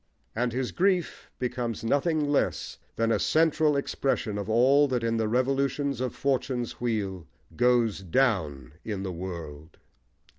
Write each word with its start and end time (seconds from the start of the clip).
And 0.35 0.51
his 0.51 0.71
grief 0.71 1.29
becomes 1.37 1.83
nothing 1.83 2.27
less 2.27 2.79
than 2.95 3.11
a 3.11 3.19
central 3.19 3.77
expression 3.77 4.39
of 4.39 4.49
all 4.49 4.87
that 4.87 5.03
in 5.03 5.17
the 5.17 5.27
revolutions 5.27 6.01
of 6.01 6.15
Fortune's 6.15 6.81
wheel 6.81 7.27
goes 7.55 7.99
down 7.99 8.73
in 8.83 9.03
the 9.03 9.11
world. 9.13 9.77